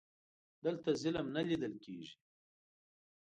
دلته 0.63 0.89
ظلم 1.01 1.27
نه 1.35 1.41
لیده 1.47 1.69
کیږي. 1.83 2.15